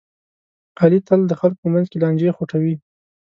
[0.81, 2.75] علي تل د خلکو په منځ کې لانجې خوټوي.